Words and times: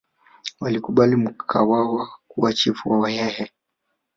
walikubali 0.59 1.15
Mkwawa 1.15 2.09
kuwa 2.27 2.53
chifu 2.53 2.89
wa 2.91 2.99
wahehe 2.99 3.51